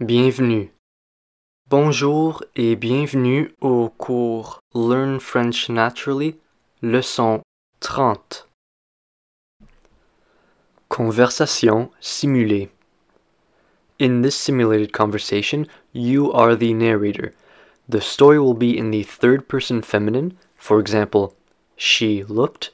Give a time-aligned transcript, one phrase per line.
[0.00, 0.68] Bienvenue.
[1.70, 6.36] Bonjour et bienvenue au cours Learn French Naturally,
[6.82, 7.40] leçon
[7.80, 8.46] 30.
[10.90, 12.68] Conversation simulée.
[13.98, 17.32] In this simulated conversation, you are the narrator.
[17.88, 21.32] The story will be in the third person feminine, for example,
[21.78, 22.70] she looked.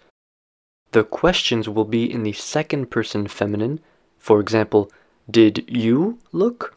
[0.91, 3.79] The questions will be in the second person feminine,
[4.19, 4.91] for example,
[5.31, 6.75] did you look?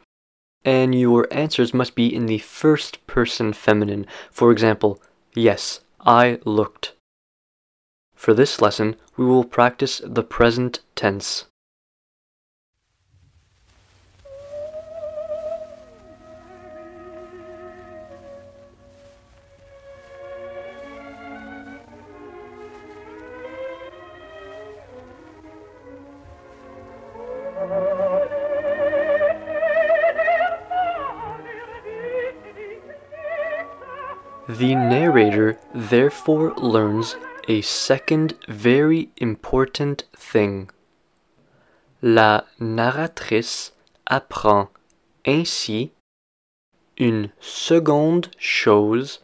[0.65, 4.99] And your answers must be in the first person feminine, for example,
[5.35, 6.93] yes, I looked.
[8.15, 11.45] For this lesson, we will practice the present tense.
[34.57, 37.17] The narrator therefore learns
[37.49, 40.69] a second very important thing.
[42.01, 43.73] La narratrice
[44.05, 44.69] apprend
[45.25, 45.91] ainsi
[46.97, 49.19] une seconde chose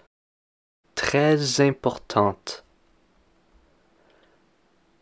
[0.96, 2.66] très importante.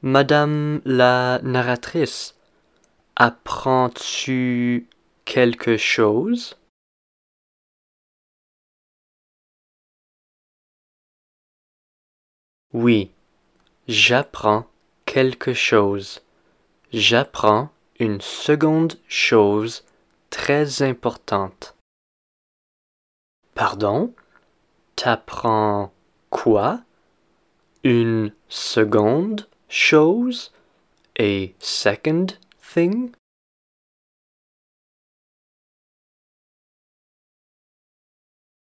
[0.04, 2.36] Madame la narratrice,
[3.16, 4.88] apprends-tu
[5.26, 6.56] quelque chose?
[12.74, 13.10] Oui,
[13.88, 14.68] j'apprends
[15.06, 16.22] quelque chose.
[16.94, 19.84] J'apprends une seconde chose
[20.30, 21.76] très importante.
[23.56, 24.14] Pardon?
[24.96, 25.92] T'apprends
[26.30, 26.84] quoi?
[27.84, 30.52] Une seconde chose?
[31.20, 32.28] A second
[32.62, 33.12] thing?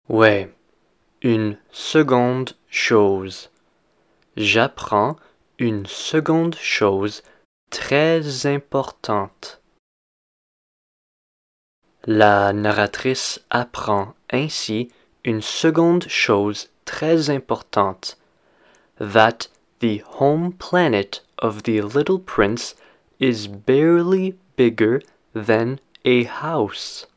[0.09, 0.55] Ouais,
[1.23, 3.51] une seconde chose.
[4.37, 5.17] J'apprends
[5.59, 7.23] une seconde chose
[7.71, 9.63] très importante.
[12.05, 14.91] La narratrice apprend ainsi
[15.25, 18.19] une seconde chose très importante,
[18.99, 19.49] that
[19.81, 22.77] the home planet of the little prince
[23.19, 25.01] is barely bigger
[25.35, 27.09] than a house.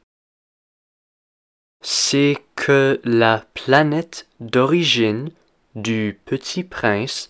[1.82, 5.32] C'est que la planète d'origine
[5.82, 7.30] du petit prince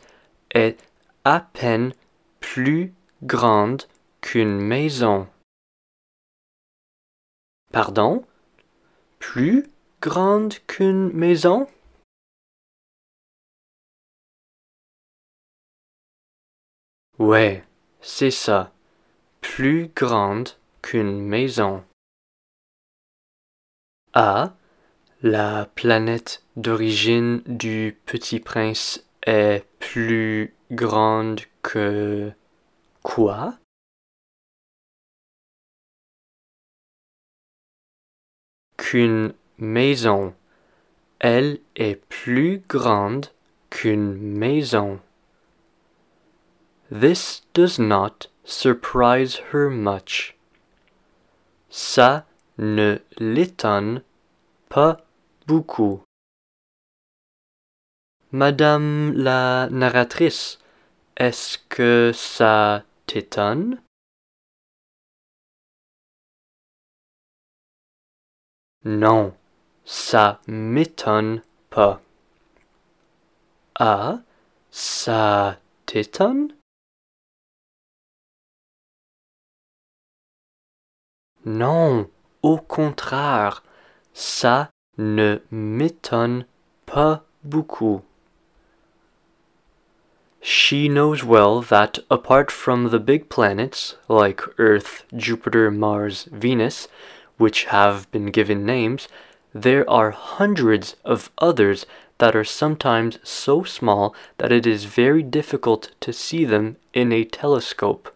[0.51, 0.77] est
[1.23, 1.93] à peine
[2.39, 2.93] plus
[3.23, 3.83] grande
[4.21, 5.27] qu'une maison.
[7.71, 8.25] Pardon?
[9.19, 9.69] Plus
[10.01, 11.67] grande qu'une maison?
[17.19, 17.63] Ouais,
[18.01, 18.71] c'est ça.
[19.41, 20.49] Plus grande
[20.81, 21.83] qu'une maison.
[24.13, 24.53] Ah,
[25.21, 32.31] la planète d'origine du petit prince est plus grande que
[33.03, 33.57] quoi?
[38.77, 40.33] Qu'une maison.
[41.19, 43.27] Elle est plus grande
[43.69, 45.01] qu'une maison.
[46.89, 50.37] This does not surprise her much.
[51.69, 52.25] Ça
[52.57, 54.01] ne l'étonne
[54.69, 55.01] pas
[55.49, 56.03] beaucoup.
[58.31, 60.59] Madame la narratrice,
[61.17, 63.81] est-ce que ça t'étonne?
[68.85, 69.33] Non,
[69.85, 71.99] ça m'étonne pas.
[73.79, 74.19] Ah,
[74.69, 76.53] ça t'étonne?
[81.45, 82.07] Non,
[82.43, 83.63] au contraire,
[84.13, 86.45] ça ne m'étonne
[86.85, 88.01] pas beaucoup.
[90.41, 96.89] She knows well that apart from the big planets like Earth, Jupiter, Mars, Venus,
[97.37, 99.07] which have been given names,
[99.53, 101.85] there are hundreds of others
[102.17, 107.23] that are sometimes so small that it is very difficult to see them in a
[107.23, 108.13] telescope.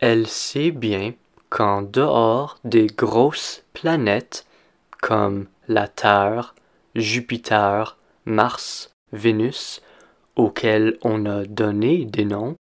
[0.00, 1.14] Elle sait bien
[1.50, 4.45] qu'en dehors des grosses planètes
[5.06, 6.56] comme la Terre,
[6.96, 9.80] Jupiter, Mars, Vénus,
[10.34, 12.56] auxquelles on a donné des noms,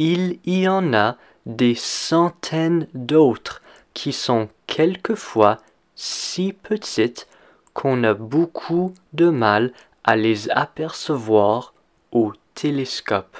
[0.00, 1.16] il y en a
[1.46, 3.62] des centaines d'autres
[3.92, 5.58] qui sont quelquefois
[5.94, 7.28] si petites
[7.72, 9.72] qu'on a beaucoup de mal
[10.02, 11.72] à les apercevoir
[12.10, 13.36] au télescope.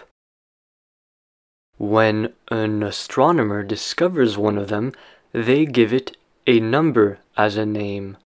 [1.80, 4.92] When an astronomer discovers one of them,
[5.32, 6.16] they give it
[6.46, 8.18] a number as a name.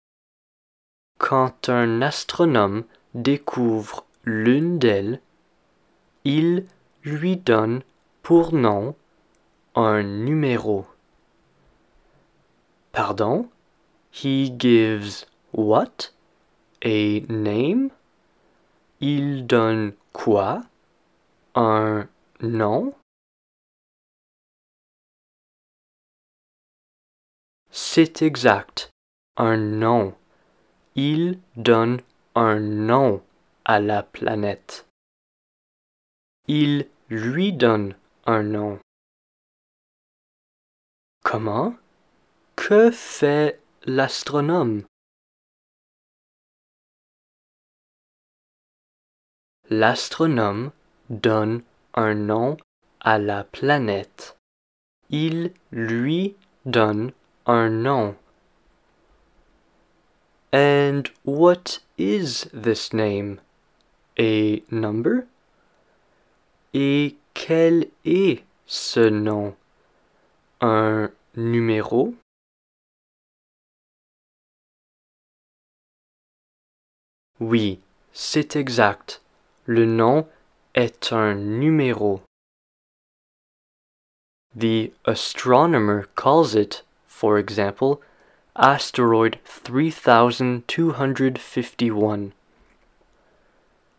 [1.20, 5.22] Quand un astronome découvre l'une d'elles,
[6.24, 6.66] il
[7.04, 7.84] lui donne
[8.24, 8.96] pour nom
[9.76, 10.88] un numéro.
[12.92, 13.50] Pardon?
[14.12, 16.10] He gives what?
[16.84, 17.92] A name?
[19.00, 20.64] Il donne quoi?
[21.54, 22.08] Un
[22.42, 22.96] nom?
[27.80, 28.90] C'est exact.
[29.36, 30.16] Un nom.
[30.96, 32.02] Il donne
[32.34, 33.24] un nom
[33.66, 34.88] à la planète.
[36.48, 37.96] Il lui donne
[38.26, 38.80] un nom.
[41.24, 41.76] Comment?
[42.56, 44.84] Que fait l'astronome?
[49.70, 50.72] L'astronome
[51.12, 51.62] donne
[51.94, 52.58] un nom
[53.02, 54.36] à la planète.
[55.12, 56.36] Il lui
[56.66, 57.12] donne
[57.48, 58.18] nom.
[60.52, 63.40] And what is this name?
[64.20, 65.28] A number?
[66.74, 69.56] Et quel est ce nom?
[70.62, 72.16] Un numéro?
[77.40, 77.80] Oui,
[78.12, 79.22] c'est exact.
[79.66, 80.28] Le nom
[80.74, 82.22] est un numéro.
[84.56, 86.84] The astronomer calls it,
[87.18, 88.00] for example,
[88.56, 92.32] asteroid 3251.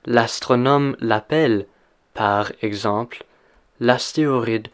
[0.07, 1.67] L'astronome l'appelle,
[2.15, 3.25] par exemple,
[3.81, 4.69] l'astéroïde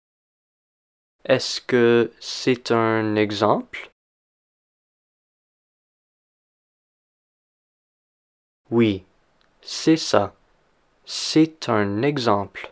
[1.23, 3.91] Est-ce que c'est un exemple?
[8.69, 9.05] Oui,
[9.65, 10.33] c'est ça.
[11.05, 12.71] C'est un exemple.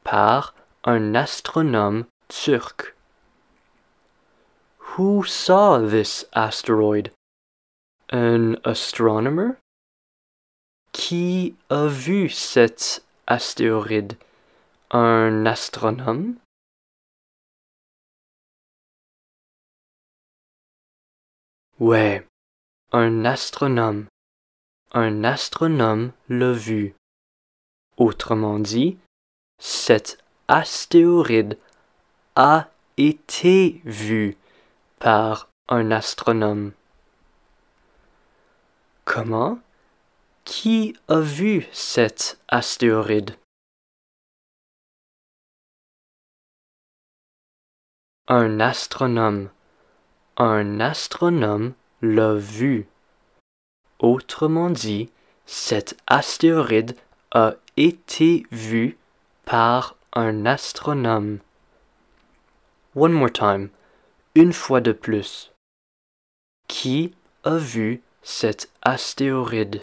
[0.02, 2.95] par un astronome turc.
[4.96, 7.10] Who saw this asteroid?
[8.08, 9.58] An astronomer?
[10.92, 14.16] Qui a vu cet astéroïde?
[14.90, 16.36] Un astronome?
[21.78, 22.26] Ouais,
[22.90, 24.06] un astronome.
[24.92, 26.94] Un astronome l'a vu.
[27.98, 28.96] Autrement dit,
[29.58, 30.16] cet
[30.48, 31.58] astéroïde
[32.34, 34.38] a été vu
[34.98, 36.72] par un astronome.
[39.04, 39.58] Comment?
[40.44, 43.36] Qui a vu cet astéroïde?
[48.28, 49.50] Un astronome.
[50.36, 52.86] Un astronome l'a vu.
[53.98, 55.10] Autrement dit,
[55.46, 56.96] cet astéroïde
[57.32, 58.98] a été vu
[59.44, 61.38] par un astronome.
[62.94, 63.70] One more time,
[64.36, 65.54] une fois de plus.
[66.68, 69.80] Qui a vu cet astéroïde?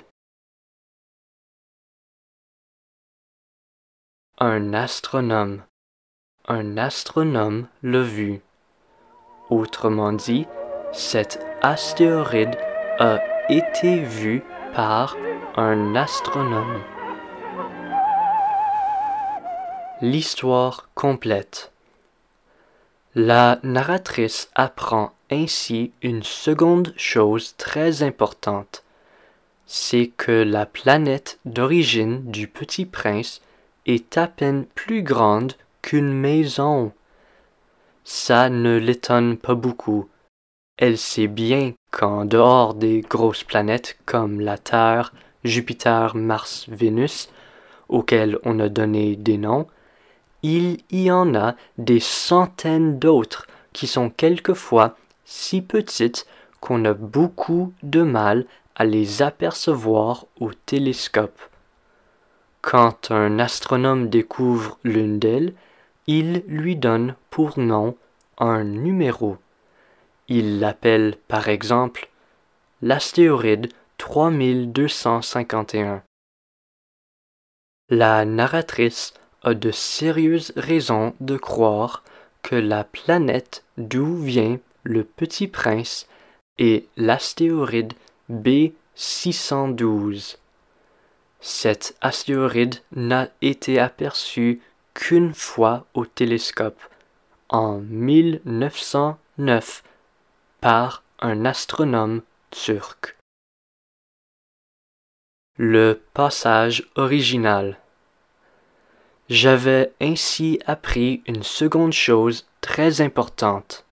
[4.38, 5.64] Un astronome.
[6.48, 8.42] Un astronome l'a vu.
[9.50, 10.46] Autrement dit,
[10.92, 12.56] cet astéroïde
[13.00, 13.18] a
[13.50, 14.44] été vu
[14.76, 15.18] par
[15.56, 16.80] un astronome.
[20.02, 21.73] L'histoire complète.
[23.16, 28.84] La narratrice apprend ainsi une seconde chose très importante.
[29.68, 33.42] C'est que la planète d'origine du petit prince
[33.86, 35.54] est à peine plus grande
[35.84, 36.92] qu'une maison.
[38.04, 40.10] Ça ne l'étonne pas beaucoup.
[40.78, 47.30] Elle sait bien qu'en dehors des grosses planètes comme la Terre, Jupiter, Mars, Vénus,
[47.90, 49.68] auxquelles on a donné des noms,
[50.44, 54.96] il y en a des centaines d'autres qui sont quelquefois
[55.26, 56.28] si petites
[56.60, 58.46] qu'on a beaucoup de mal
[58.76, 61.40] à les apercevoir au télescope.
[62.62, 65.54] Quand un astronome découvre l'une d'elles,
[66.08, 67.96] il lui donne pour nom
[68.38, 69.38] un numéro.
[70.28, 72.10] Il l'appelle par exemple
[72.82, 76.04] l'astéroïde 3251.
[77.90, 82.04] La narratrice a de sérieuses raisons de croire
[82.42, 86.08] que la planète d'où vient le petit prince
[86.58, 87.94] est l'astéroïde
[88.32, 90.38] B612.
[91.40, 94.60] Cet astéroïde n'a été aperçu
[94.94, 96.82] qu'une fois au télescope,
[97.50, 99.84] en 1909,
[100.62, 102.22] par un astronome
[102.52, 103.18] turc.
[105.58, 107.78] Le passage original
[109.34, 113.84] j'avais ainsi appris une seconde chose très importante.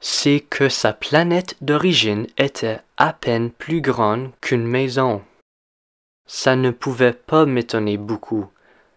[0.00, 5.22] C'est que sa planète d'origine était à peine plus grande qu'une maison.
[6.26, 8.48] Ça ne pouvait pas m'étonner beaucoup.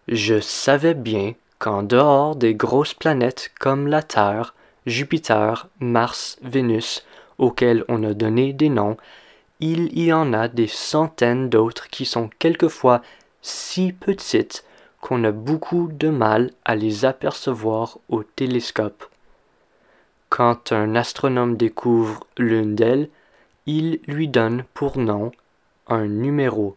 [0.08, 4.52] Je savais bien qu'en dehors des grosses planètes comme la Terre,
[4.86, 7.04] Jupiter, Mars, Vénus,
[7.38, 8.96] auxquelles on a donné des noms,
[9.60, 13.00] il y en a des centaines d'autres qui sont quelquefois
[13.42, 14.64] si petites
[15.02, 19.04] qu'on a beaucoup de mal à les apercevoir au télescope.
[20.30, 23.10] Quand un astronome découvre l'une d'elles,
[23.66, 25.32] il lui donne pour nom
[25.88, 26.76] un numéro.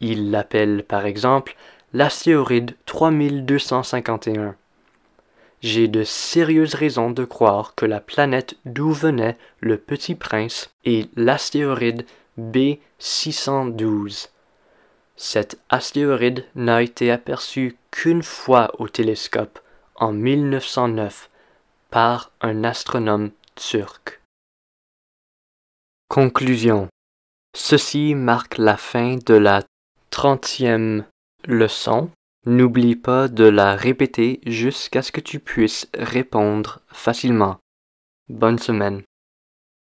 [0.00, 1.56] Il l'appelle par exemple
[1.92, 4.54] l'astéroïde 3251.
[5.60, 11.10] J'ai de sérieuses raisons de croire que la planète d'où venait le petit prince est
[11.16, 12.06] l'astéroïde
[12.40, 14.31] B612.
[15.16, 19.60] Cet astéroïde n'a été aperçu qu'une fois au télescope,
[19.96, 21.30] en 1909,
[21.90, 24.20] par un astronome turc.
[26.08, 26.88] Conclusion.
[27.54, 29.62] Ceci marque la fin de la
[30.10, 31.04] trentième
[31.44, 32.10] leçon.
[32.44, 37.58] N'oublie pas de la répéter jusqu'à ce que tu puisses répondre facilement.
[38.28, 39.02] Bonne semaine.